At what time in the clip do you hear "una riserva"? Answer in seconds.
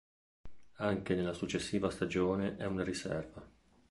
2.65-3.47